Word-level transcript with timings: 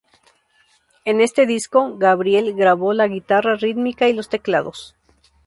En 1.05 1.21
este 1.21 1.45
disco, 1.45 1.95
Gabriel 1.99 2.55
grabó 2.55 2.91
la 2.91 3.07
guitarra 3.07 3.53
rítmica 3.55 4.09
y 4.09 4.13
los 4.13 4.29
teclados. 4.29 4.95